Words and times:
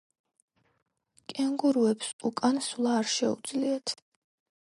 კენგურუებს 1.33 2.09
უკან 2.31 2.57
სვლა 2.69 2.97
არ 3.01 3.13
შეუძლიათ. 3.19 3.97